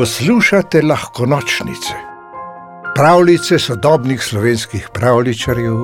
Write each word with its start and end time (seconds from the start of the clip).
Poslušate 0.00 0.80
lahko 0.82 1.26
nočnice, 1.26 1.94
pravljice 2.94 3.58
sodobnih 3.58 4.22
slovenskih 4.22 4.86
pravličarjev, 4.94 5.76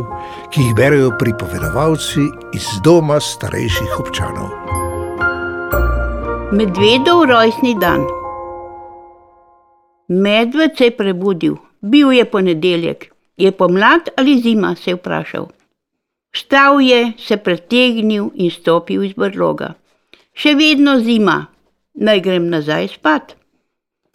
ki 0.53 0.63
jih 0.63 0.71
berijo 0.79 1.11
pripovedovalci 1.19 2.25
iz 2.57 2.71
doma 2.85 3.21
starejših 3.21 3.99
občanov. 4.01 4.49
Medvedov 6.53 7.27
rojstni 7.29 7.77
dan. 7.81 8.09
Medved 10.09 10.79
se 10.79 10.89
je 10.89 10.97
prebudil, 10.97 11.61
bil 11.81 12.13
je 12.13 12.25
ponedeljek, 12.25 13.13
je 13.37 13.53
pomlad 13.53 14.09
ali 14.17 14.41
zima, 14.41 14.75
se 14.75 14.91
je 14.91 14.97
vprašal. 14.97 15.51
Vstal 16.33 16.81
je, 16.81 17.13
se 17.19 17.37
pretegnil 17.37 18.31
in 18.35 18.51
stopil 18.51 19.05
iz 19.05 19.13
brloga. 19.13 19.75
Še 20.33 20.55
vedno 20.55 21.01
zima, 21.01 21.43
naj 21.95 22.21
grem 22.21 22.49
nazaj 22.49 22.97
spat. 22.97 23.43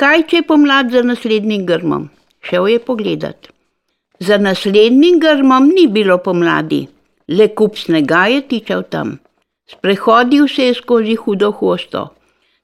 Kaj 0.02 0.24
če 0.30 0.40
je 0.40 0.46
pomlad 0.50 0.88
za 0.90 1.02
naslednjim 1.06 1.66
grmom? 1.66 2.08
Šel 2.50 2.68
je 2.72 2.80
pogledat. 2.86 3.50
Za 4.28 4.38
naslednjim 4.42 5.20
grmom 5.22 5.68
ni 5.76 5.84
bilo 5.98 6.16
pomladi, 6.26 6.80
le 7.30 7.48
kup 7.60 7.78
snega 7.78 8.24
je 8.34 8.40
tičal 8.54 8.82
tam. 8.96 9.12
Sprehodil 9.70 10.48
se 10.48 10.66
je 10.66 10.78
skozi 10.80 11.14
hudo 11.16 11.52
hosto. 11.60 12.02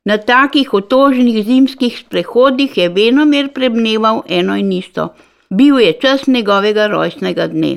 Na 0.10 0.18
takih 0.18 0.74
otožnih 0.80 1.38
zimskih 1.46 2.00
sprehodih 2.00 2.78
je 2.78 2.90
venomer 2.96 3.52
prebneval 3.54 4.24
eno 4.40 4.58
in 4.58 4.72
isto. 4.72 5.08
Bil 5.50 5.78
je 5.80 5.94
čas 6.02 6.26
njegovega 6.28 6.88
rojstnega 6.88 7.48
dne. 7.54 7.76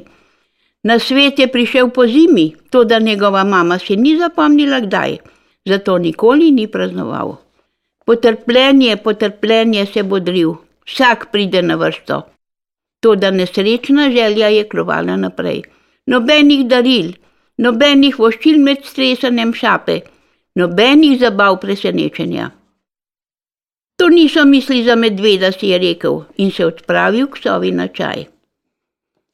Na 0.89 0.99
svet 0.99 1.39
je 1.39 1.51
prišel 1.53 1.91
po 1.91 2.07
zimi, 2.07 2.55
to 2.71 2.85
da 2.85 2.99
njegova 2.99 3.45
mama 3.45 3.79
si 3.79 3.97
ni 3.97 4.17
zapomnila 4.17 4.81
kdaj 4.81 5.19
zato 5.67 5.99
nikoli 5.99 6.51
ni 6.51 6.67
praznoval. 6.67 7.37
Potrpljenje, 8.05 8.97
potrpljenje 8.97 9.87
se 9.87 10.03
bodril, 10.03 10.55
vsak 10.87 11.29
pride 11.33 11.63
na 11.63 11.75
vrsto. 11.75 12.23
To, 13.01 13.15
da 13.17 13.31
nesrečna 13.31 14.11
želja 14.11 14.49
je 14.49 14.69
klovala 14.69 15.17
naprej. 15.17 15.63
Nobenih 16.07 16.67
daril, 16.67 17.13
nobenih 17.57 18.19
voščil 18.19 18.59
med 18.59 18.85
stresanjem 18.85 19.55
šape, 19.55 20.01
nobenih 20.55 21.19
zabav 21.21 21.61
presenečenja. 21.61 22.51
To 23.97 24.09
niso 24.09 24.45
misli 24.45 24.83
za 24.85 24.97
medveda, 24.97 25.53
si 25.53 25.69
je 25.69 25.79
rekel 25.79 26.23
in 26.37 26.51
se 26.51 26.67
odpravil 26.67 27.27
k 27.27 27.37
sovi 27.43 27.71
na 27.71 27.89
čaj. 27.89 28.25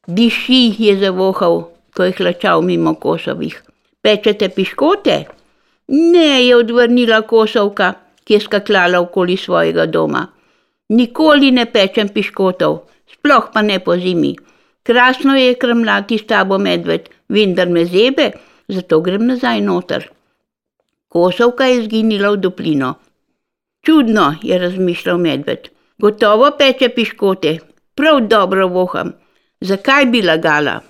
Diši 0.07 0.75
je 0.79 0.97
zavohal, 0.99 1.61
ko 1.95 2.03
je 2.03 2.13
hlačal 2.17 2.61
mimo 2.61 2.95
kosovih. 2.95 3.63
Pečete 4.01 4.49
piškote? 4.49 5.15
Ne, 5.87 6.45
je 6.45 6.55
odvrnila 6.55 7.21
kosovka, 7.21 7.93
ki 8.27 8.33
je 8.33 8.43
skakljala 8.43 8.99
okoli 8.99 9.37
svojega 9.37 9.85
doma. 9.85 10.25
Nikoli 10.89 11.51
ne 11.51 11.63
pečem 11.71 12.09
piškotov, 12.11 12.81
sploh 13.13 13.47
pa 13.53 13.61
ne 13.61 13.79
po 13.79 13.95
zimi. 13.95 14.33
Krasno 14.83 15.35
je 15.35 15.55
krmlati 15.61 16.17
s 16.17 16.27
tabo 16.27 16.57
medved, 16.57 17.07
vendar 17.29 17.69
me 17.69 17.85
zebe, 17.85 18.31
zato 18.67 18.99
grem 19.01 19.25
nazaj 19.31 19.61
noter. 19.61 20.09
Kosovka 21.07 21.71
je 21.71 21.83
zginila 21.87 22.33
v 22.35 22.41
duplino. 22.43 22.93
Čudno 23.85 24.33
je 24.43 24.59
razmišljal 24.59 25.17
medved. 25.17 25.71
Gotovo 25.97 26.51
peče 26.59 26.89
piškote, 26.89 27.57
prav 27.95 28.19
dobro 28.27 28.67
voham. 28.67 29.13
Zakaj 29.61 30.05
bi 30.05 30.21
lagala? 30.21 30.81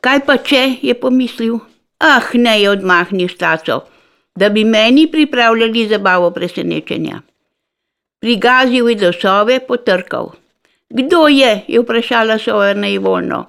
Kaj 0.00 0.24
pa 0.26 0.36
če, 0.36 0.62
je 0.82 0.94
pomislil. 1.00 1.60
Ah, 2.00 2.32
ne 2.34 2.60
je 2.60 2.70
odmahnil 2.70 3.28
staco, 3.28 3.84
da 4.36 4.48
bi 4.48 4.64
meni 4.64 5.06
pripravljali 5.10 5.88
zabavo 5.88 6.30
presenečenja. 6.30 7.20
Prigazil 8.20 8.88
je 8.88 8.94
do 8.94 9.12
sove, 9.12 9.60
potrkal. 9.60 10.30
Kdo 10.88 11.28
je? 11.28 11.60
je 11.68 11.80
vprašala 11.80 12.38
sova 12.38 12.74
naivolno. 12.74 13.46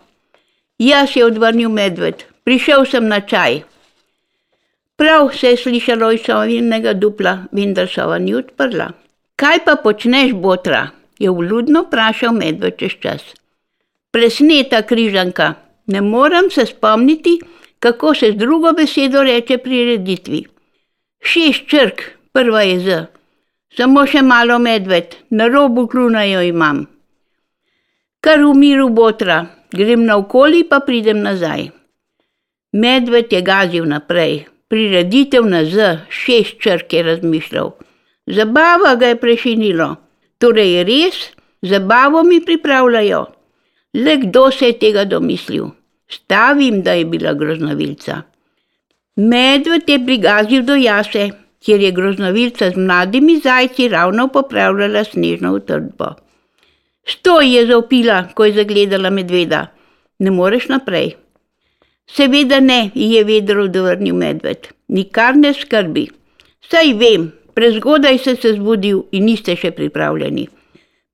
Jaz 0.77 1.15
je 1.15 1.25
odvrnil 1.25 1.69
medved, 1.69 2.23
prišel 2.43 2.85
sem 2.85 3.07
na 3.07 3.21
čaj. 3.21 3.61
Prav 4.95 5.29
se 5.33 5.49
je 5.49 5.57
slišalo 5.57 6.11
iz 6.11 6.21
sovinega 6.25 6.93
dupla, 6.93 7.37
vendar 7.51 7.87
sova 7.87 8.17
ni 8.19 8.35
odprla. 8.35 8.91
Kaj 9.35 9.59
pa 9.65 9.75
počneš, 9.75 10.33
botra? 10.33 10.87
je 11.19 11.29
vludno 11.29 11.81
vprašal 11.81 12.33
medved 12.33 12.75
čez 12.77 12.91
čas. 12.99 13.21
Presneta 14.11 14.81
križanka, 14.81 15.53
ne 15.87 16.01
morem 16.01 16.51
se 16.51 16.65
spomniti, 16.65 17.39
kako 17.79 18.13
se 18.15 18.31
z 18.31 18.35
drugo 18.35 18.73
besedo 18.73 19.23
reče 19.23 19.57
prireditvi. 19.57 20.54
Šest 21.21 21.67
črk, 21.67 22.01
prva 22.31 22.61
je 22.63 22.79
z, 22.79 22.97
samo 23.77 24.05
še 24.07 24.21
malo 24.21 24.59
medved, 24.59 25.15
na 25.29 25.47
robu 25.47 25.87
kluna 25.87 26.25
jo 26.27 26.41
imam. 26.41 26.85
Kar 28.19 28.41
v 28.41 28.53
miru 28.57 28.89
botra, 28.89 29.45
grem 29.71 30.05
naokoli, 30.05 30.63
pa 30.65 30.79
pridem 30.81 31.21
nazaj. 31.21 31.69
Medved 32.73 33.31
je 33.31 33.41
gazil 33.45 33.85
naprej, 33.87 34.45
prireditev 34.67 35.45
na 35.47 35.63
z, 35.63 36.01
šest 36.09 36.59
črk 36.59 36.93
je 36.93 37.03
razmišljal. 37.03 37.71
Zabava 38.27 38.95
ga 38.99 39.13
je 39.13 39.21
prešinilo, 39.21 39.89
torej 40.41 40.71
je 40.73 40.83
res, 40.89 41.19
zabavo 41.61 42.23
mi 42.23 42.41
pripravljajo. 42.45 43.25
Le 43.95 44.17
kdo 44.25 44.49
se 44.51 44.73
je 44.73 44.79
tega 44.79 45.05
domislil? 45.05 45.69
Stavim, 46.07 46.81
da 46.83 46.91
je 46.97 47.05
bila 47.05 47.33
groznovilca. 47.33 48.21
Medved 49.15 49.89
je 49.89 50.05
prigazil 50.05 50.63
do 50.67 50.75
jase, 50.75 51.29
kjer 51.63 51.81
je 51.81 51.91
groznovilca 51.91 52.69
z 52.71 52.77
mladimi 52.77 53.37
zajci 53.39 53.87
ravno 53.87 54.27
popravljala 54.27 55.03
snežno 55.03 55.53
utrdbo. 55.55 56.05
Stoj 57.07 57.55
je 57.55 57.67
zaupila, 57.67 58.23
ko 58.33 58.45
je 58.45 58.53
zagledala 58.53 59.09
medveda. 59.09 59.67
Ne 60.19 60.31
moreš 60.31 60.67
naprej. 60.67 61.13
Seveda 62.07 62.59
ne, 62.59 62.89
je 62.95 63.23
vedro 63.23 63.63
odvrnil 63.63 64.15
medved. 64.15 64.67
Nikar 64.87 65.37
ne 65.37 65.53
skrbi. 65.53 66.07
Saj 66.69 66.93
vem, 66.93 67.31
prezgodaj 67.53 68.17
se 68.17 68.35
se 68.35 68.53
zbudil 68.53 69.03
in 69.11 69.25
niste 69.25 69.55
še 69.55 69.71
pripravljeni. 69.71 70.49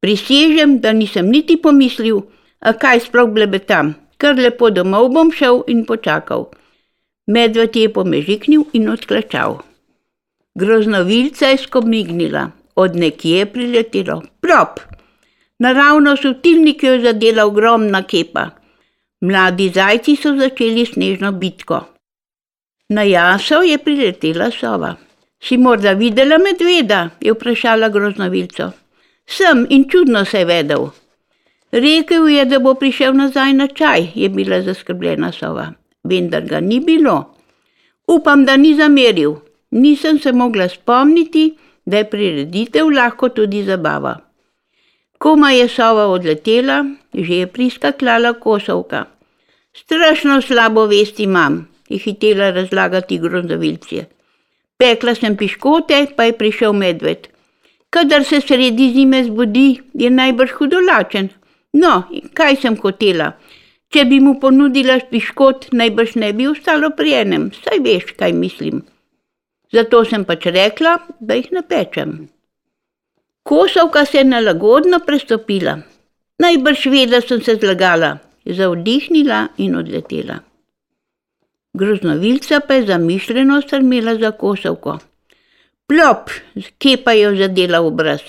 Prisežem, 0.01 0.79
da 0.81 0.93
nisem 0.93 1.29
niti 1.29 1.59
pomislil, 1.61 2.23
a 2.59 2.73
kaj 2.73 3.05
sploh 3.05 3.29
blebetam, 3.29 3.93
kar 4.17 4.35
lepo 4.35 4.71
domov 4.73 5.11
bom 5.13 5.29
šel 5.31 5.61
in 5.67 5.85
počakal. 5.85 6.49
Medved 7.31 7.75
je 7.75 7.89
pomežiknil 7.93 8.63
in 8.73 8.89
odklačal. 8.91 9.61
Groznovilca 10.59 11.51
je 11.53 11.57
skomignila, 11.57 12.49
od 12.75 12.95
nekje 12.95 13.37
je 13.37 13.45
priletelo. 13.45 14.21
Prop! 14.41 14.79
Naravno 15.59 16.15
so 16.17 16.33
tilniki 16.43 16.87
jo 16.87 16.97
zadela 17.01 17.45
ogromna 17.45 18.03
kepa. 18.03 18.49
Mladi 19.21 19.69
zajci 19.69 20.15
so 20.15 20.33
začeli 20.37 20.85
snežno 20.85 21.31
bitko. 21.31 21.79
Na 22.89 23.03
jaso 23.07 23.61
je 23.61 23.77
priletela 23.77 24.51
sova. 24.51 24.95
Si 25.43 25.57
morda 25.57 25.93
videla 25.93 26.37
medveda? 26.37 27.09
je 27.21 27.33
vprašala 27.33 27.89
groznovilco. 27.89 28.71
Sem 29.25 29.67
in 29.69 29.85
čudno 29.89 30.25
se 30.25 30.39
je 30.39 30.45
vedel. 30.45 30.89
Rekel 31.71 32.27
je, 32.29 32.45
da 32.45 32.59
bo 32.59 32.73
prišel 32.73 33.13
nazaj 33.13 33.53
na 33.53 33.67
čaj, 33.67 34.11
je 34.15 34.29
bila 34.29 34.61
zaskrbljena 34.61 35.31
sova, 35.31 35.71
vendar 36.03 36.41
ga 36.41 36.59
ni 36.59 36.79
bilo. 36.79 37.33
Upam, 38.07 38.45
da 38.45 38.57
ni 38.57 38.75
zameril. 38.75 39.35
Nisem 39.71 40.19
se 40.19 40.31
mogla 40.31 40.67
spomniti, 40.69 41.57
da 41.85 41.97
je 41.97 42.09
prireditev 42.09 42.89
lahko 42.91 43.29
tudi 43.29 43.63
zabava. 43.63 44.17
Koma 45.17 45.51
je 45.51 45.67
sova 45.67 46.07
odletela, 46.07 46.85
že 47.13 47.35
je 47.35 47.47
priskakljala 47.47 48.33
kosovka. 48.33 49.05
Strašno 49.73 50.41
slabo 50.41 50.85
vesti 50.85 51.23
imam, 51.23 51.67
je 51.89 51.97
hitela 51.97 52.49
razlagati 52.51 53.19
grozovilce. 53.19 54.05
Pekla 54.77 55.15
sem 55.15 55.37
piškote, 55.37 56.05
pa 56.15 56.23
je 56.23 56.37
prišel 56.37 56.73
medved. 56.73 57.27
Kadar 57.89 58.23
se 58.23 58.41
sredi 58.41 58.91
zime 58.93 59.23
zbudi, 59.23 59.81
je 59.93 60.09
najbrž 60.09 60.51
hudolačen, 60.51 61.29
No, 61.73 62.03
kaj 62.35 62.57
sem 62.59 62.75
hotela? 62.75 63.31
Če 63.91 64.05
bi 64.07 64.21
mu 64.23 64.37
ponudila 64.39 64.95
piškot, 65.11 65.71
najbrž 65.75 66.15
ne 66.23 66.31
bi 66.35 66.47
ostalo 66.47 66.93
pri 66.95 67.15
enem, 67.25 67.49
saj 67.63 67.81
veš, 67.83 68.13
kaj 68.19 68.31
mislim. 68.33 68.85
Zato 69.75 70.03
sem 70.07 70.23
pač 70.27 70.47
rekla, 70.55 70.93
da 71.19 71.35
jih 71.35 71.49
ne 71.51 71.63
pečem. 71.67 72.13
Kosovka 73.43 74.05
se 74.05 74.21
je 74.21 74.29
nalagodno 74.29 75.01
prestopila. 75.03 75.75
Najbrž 76.39 76.85
ve, 76.93 77.03
da 77.11 77.19
sem 77.21 77.41
se 77.43 77.57
zlagala, 77.59 78.13
zavdihnila 78.45 79.41
in 79.57 79.75
odletela. 79.75 80.39
Groznovilca 81.73 82.59
pa 82.67 82.79
je 82.79 82.87
zamišljeno 82.87 83.61
strmela 83.61 84.15
za 84.15 84.31
kosovko. 84.31 84.97
Plop, 85.87 86.31
kje 86.79 86.97
pa 87.03 87.11
je 87.11 87.35
zadela 87.35 87.81
obraz. 87.81 88.21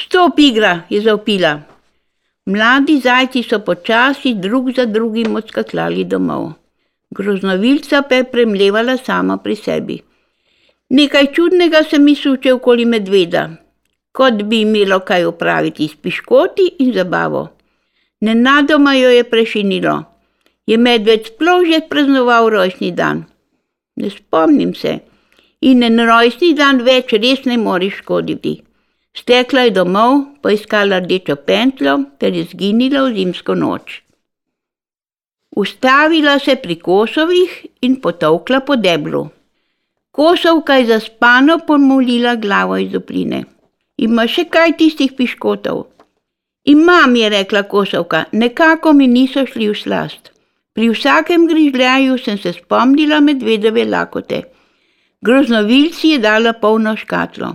Stop 0.00 0.38
igra, 0.38 0.80
je 0.90 1.00
zaupila, 1.00 1.60
Mladi 2.50 2.98
zajci 3.00 3.42
so 3.42 3.58
počasi 3.62 4.34
drug 4.34 4.72
za 4.76 4.84
drugim 4.86 5.36
odskakljali 5.36 6.04
domov. 6.04 6.52
Groznovilca 7.10 8.02
pa 8.02 8.14
je 8.14 8.24
premlevala 8.32 8.96
sama 8.96 9.36
pri 9.36 9.56
sebi. 9.56 9.98
Nekaj 10.88 11.32
čudnega 11.34 11.82
se 11.90 11.98
mi 11.98 12.14
suče 12.14 12.52
okoli 12.52 12.84
medveda. 12.84 13.50
kot 14.12 14.42
bi 14.42 14.60
imelo 14.60 14.98
kaj 15.00 15.24
upraviti 15.24 15.88
s 15.88 15.94
piškoti 15.94 16.70
in 16.78 16.92
zabavo. 16.92 17.48
Nenadoma 18.20 18.94
jo 18.94 19.10
je 19.10 19.24
prešinilo. 19.24 20.04
Je 20.66 20.76
medved 20.76 21.26
sploh 21.26 21.62
že 21.64 21.80
praznoval 21.88 22.50
rojstni 22.50 22.90
dan? 22.90 23.24
Ne 23.96 24.10
spomnim 24.10 24.74
se. 24.74 24.98
In 25.60 25.82
en 25.82 26.06
rojstni 26.06 26.54
dan 26.54 26.82
več 26.82 27.12
res 27.12 27.44
ne 27.44 27.56
moreš 27.58 28.02
škoditi. 28.02 28.62
Stekla 29.16 29.60
je 29.66 29.70
domov, 29.70 30.20
poiskala 30.42 31.00
rdečo 31.00 31.36
pentljo 31.36 31.96
ter 32.18 32.34
je 32.34 32.44
zginila 32.52 33.02
v 33.08 33.14
zimsko 33.16 33.54
noč. 33.54 34.02
Ustavila 35.56 36.38
se 36.38 36.56
pri 36.56 36.76
kosovih 36.78 37.66
in 37.82 38.00
potovkla 38.00 38.60
po 38.60 38.76
deblu. 38.76 39.28
Kosovka 40.10 40.74
je 40.74 40.86
zaspano 40.86 41.58
pomolila 41.66 42.34
glavo 42.34 42.76
iz 42.76 42.94
opline. 42.94 43.44
Ima 43.98 44.26
še 44.26 44.46
kaj 44.46 44.76
tistih 44.78 45.12
piškotov? 45.18 45.86
Imam, 46.64 47.16
je 47.16 47.28
rekla 47.28 47.62
kosovka, 47.62 48.24
nekako 48.32 48.92
mi 48.92 49.06
niso 49.06 49.46
šli 49.46 49.68
v 49.68 49.74
slast. 49.74 50.30
Pri 50.72 50.90
vsakem 50.90 51.46
grižljaju 51.50 52.18
sem 52.18 52.38
se 52.38 52.52
spomnila 52.52 53.20
medvedove 53.20 53.84
lakote. 53.84 54.42
Groznovilci 55.20 56.14
je 56.14 56.18
dala 56.18 56.52
polno 56.52 56.96
škatlo. 56.96 57.54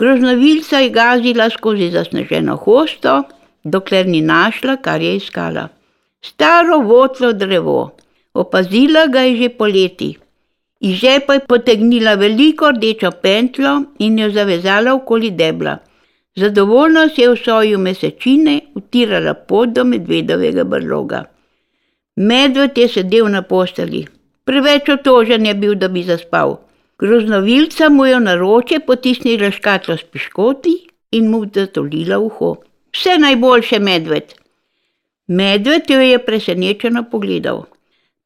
Groznovilca 0.00 0.78
je 0.78 0.90
gazila 0.90 1.50
skozi 1.50 1.90
zasneženo 1.92 2.54
hosto, 2.56 3.22
dokler 3.64 4.06
ni 4.08 4.20
našla, 4.20 4.76
kar 4.76 5.02
je 5.02 5.16
iskala. 5.16 5.68
Staro 6.24 6.78
votlo 6.78 7.32
drevo, 7.32 7.90
opazila 8.34 9.06
ga 9.06 9.20
je 9.20 9.34
že 9.42 9.48
poleti. 9.58 10.08
Iz 10.80 10.94
žepa 11.02 11.34
je 11.34 11.46
potegnila 11.48 12.14
veliko 12.14 12.70
rdečo 12.70 13.10
pentljo 13.22 13.74
in 13.98 14.18
jo 14.18 14.30
zavezala 14.30 14.94
okoli 14.94 15.30
debla. 15.30 15.76
Zadovoljno 16.36 17.08
se 17.08 17.22
je 17.22 17.30
v 17.30 17.36
soju 17.44 17.78
mesečine 17.78 18.60
utirala 18.74 19.34
pot 19.34 19.68
do 19.68 19.84
medvedovega 19.84 20.64
brloga. 20.64 21.24
Medved 22.16 22.78
je 22.78 22.88
sedel 22.88 23.28
na 23.28 23.42
posteli. 23.42 24.06
Preveč 24.44 24.88
otožen 24.88 25.46
je 25.46 25.54
bil, 25.54 25.74
da 25.74 25.88
bi 25.88 26.02
zaspal. 26.02 26.56
Groznovilca 27.00 27.88
mu 27.88 28.06
je 28.06 28.20
na 28.20 28.34
roče 28.34 28.78
potisnila 28.86 29.50
škatlo 29.50 29.96
s 29.96 30.02
piškoti 30.04 30.72
in 31.10 31.30
mu 31.30 31.46
zatolila 31.54 32.18
uho. 32.18 32.56
Vse 32.92 33.14
najboljše, 33.18 33.78
medved. 33.78 34.34
Medved 35.26 35.90
jo 35.90 36.00
je 36.00 36.18
presenečeno 36.24 37.04
pogledal. 37.10 37.62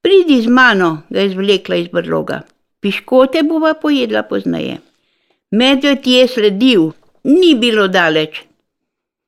Pridi 0.02 0.40
z 0.42 0.48
mano, 0.48 1.02
ga 1.10 1.20
je 1.20 1.30
zvlekla 1.30 1.76
iz 1.76 1.88
brloga. 1.88 2.40
Piškote 2.80 3.42
bova 3.42 3.74
pojedla 3.74 4.22
pozneje. 4.22 4.80
Medved 5.50 6.06
je 6.06 6.26
sledil, 6.28 6.90
ni 7.24 7.54
bilo 7.54 7.86
daleč. 7.88 8.42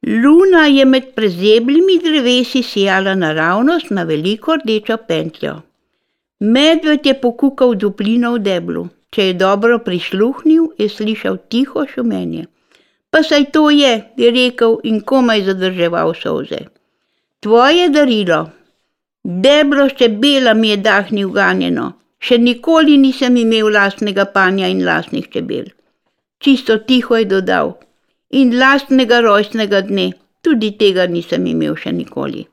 Luna 0.06 0.66
je 0.66 0.84
med 0.84 1.14
prezeblimi 1.14 2.00
drevesi 2.02 2.62
sijala 2.62 3.14
naravnost 3.14 3.90
na 3.90 4.02
veliko 4.02 4.56
rdečo 4.56 4.96
pentljo. 5.08 5.54
Medved 6.40 7.06
je 7.06 7.14
pokukal 7.20 7.74
duplino 7.74 8.34
v 8.34 8.38
deblu. 8.38 8.88
Če 9.16 9.30
je 9.30 9.34
dobro 9.40 9.78
prisluhnil, 9.80 10.74
je 10.76 10.90
slišal 10.92 11.38
tiho 11.48 11.86
šumenje. 11.88 12.42
Pa 13.08 13.22
saj 13.24 13.46
to 13.54 13.70
je, 13.72 13.92
je 14.20 14.28
rekel 14.34 14.76
in 14.84 14.98
komaj 15.00 15.46
zadrževal 15.46 16.12
solze. 16.18 16.58
Tvoje 17.40 17.86
darilo. 17.94 18.42
Deblo 19.24 19.88
še 19.88 20.10
bela 20.20 20.52
mi 20.52 20.74
je 20.74 20.82
dahnil 20.84 21.32
ganjeno. 21.32 21.86
Še 22.20 22.36
nikoli 22.44 22.98
nisem 23.00 23.40
imel 23.40 23.72
lastnega 23.72 24.28
panja 24.36 24.68
in 24.68 24.84
lastnih 24.84 25.32
čebel. 25.32 25.72
Čisto 26.44 26.76
tiho 26.84 27.16
je 27.16 27.24
dodal. 27.32 27.72
In 28.36 28.52
lastnega 28.60 29.24
rojstnega 29.24 29.80
dne. 29.88 30.10
Tudi 30.44 30.74
tega 30.76 31.08
nisem 31.08 31.48
imel 31.56 31.80
še 31.80 31.96
nikoli. 31.96 32.44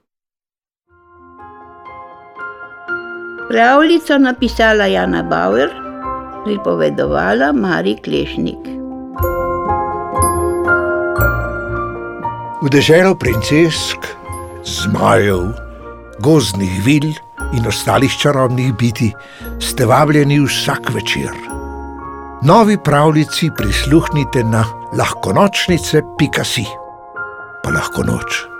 Pravljico 3.52 4.24
napisala 4.24 4.88
Jana 4.88 5.28
Bauer 5.28 5.83
pripovedovala 6.44 7.52
Mari 7.56 7.96
Klešnik. 8.04 8.60
V 12.64 12.70
deželo 12.72 13.16
princesk, 13.16 14.00
zmajev, 14.64 15.52
gozdnih 16.20 16.80
vil 16.86 17.12
in 17.52 17.68
ostalih 17.68 18.12
čarobnih 18.12 18.72
biti 18.76 19.12
ste 19.60 19.86
vabljeni 19.86 20.40
vsak 20.40 20.94
večer. 20.94 21.32
Novi 22.44 22.78
pravljici 22.78 23.52
prisluhnite 23.58 24.44
na 24.44 24.64
lahkonočnice.si, 24.98 26.66
pa 27.64 27.70
lahko 27.70 28.04
noč. 28.04 28.53